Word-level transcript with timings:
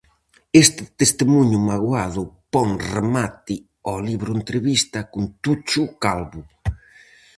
Este 0.63 0.83
testemuño 0.99 1.57
magoado 1.69 2.23
pon 2.53 2.69
remate 2.95 3.55
ao 3.87 3.97
libro-entrevista 4.09 4.99
con 5.11 5.23
Tucho 5.43 5.83
Calvo. 6.03 6.41